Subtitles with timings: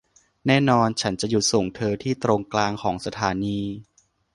[0.47, 3.59] แน่นอน ฉันจะหยุดส่งเธอที่ตรงกลางของสถานี